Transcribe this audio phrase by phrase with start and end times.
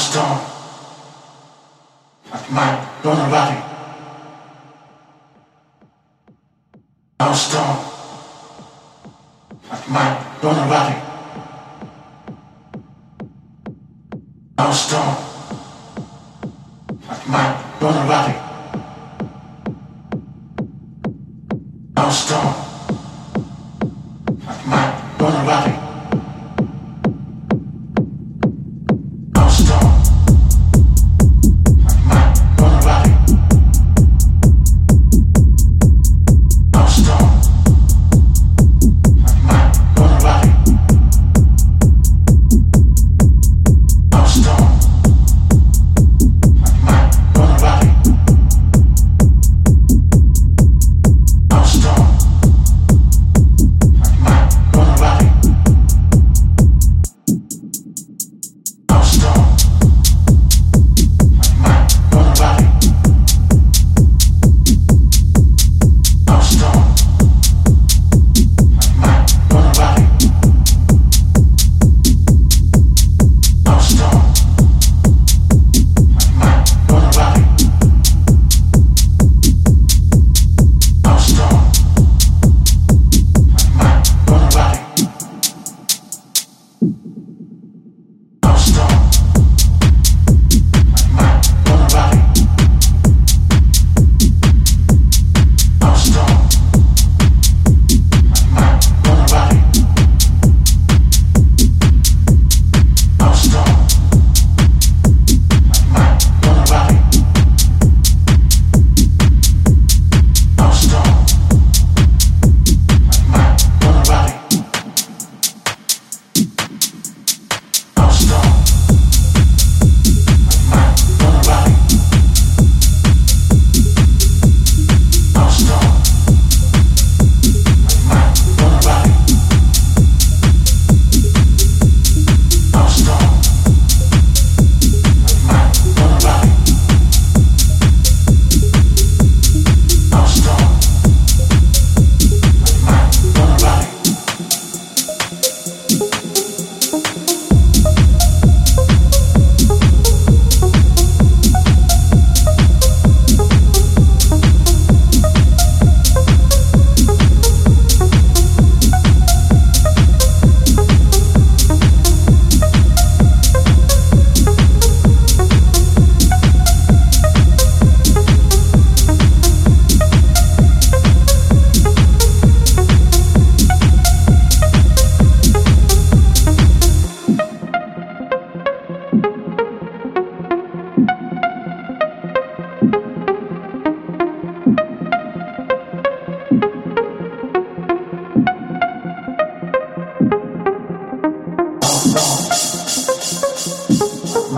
[0.00, 0.40] stone
[2.32, 2.70] of my
[3.04, 3.58] lunar body.
[7.20, 7.76] No stone
[9.70, 10.06] of my
[10.42, 10.96] lunar body.
[14.58, 15.16] No stone
[17.12, 17.46] of my
[17.80, 18.36] lunar body.
[21.96, 22.54] No stone
[24.48, 24.84] of my
[25.20, 25.89] lunar body.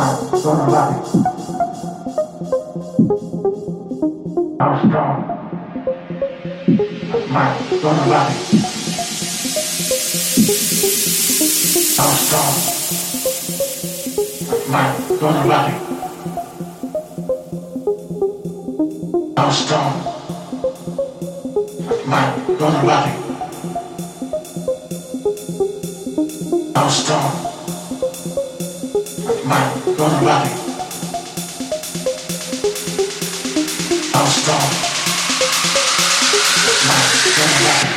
[0.00, 0.96] fight somebody.
[4.60, 5.18] I'm strong.
[7.32, 8.34] Fight somebody.
[12.00, 12.54] I'm strong.
[14.70, 15.74] Fight somebody.
[19.36, 19.92] I'm strong.
[22.10, 23.12] Fight somebody.
[26.74, 27.30] I'm strong.
[29.48, 30.50] Fight one body.
[34.30, 34.70] Strong
[36.86, 37.00] my
[37.36, 37.90] body?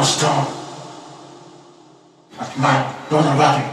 [0.00, 0.46] Dog.
[2.56, 2.84] My
[3.36, 3.69] Robbie.